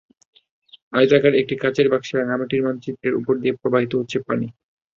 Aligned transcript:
আয়তাকার 0.93 1.33
একটি 1.35 1.55
কাচের 1.61 1.87
বাক্সে 1.91 2.13
রাঙামাটির 2.15 2.65
মানচিত্রের 2.65 3.17
ওপর 3.19 3.33
দিয়ে 3.41 3.53
প্রবাহিত 3.61 3.91
হচ্ছে 3.95 4.17
পানি। 4.27 4.47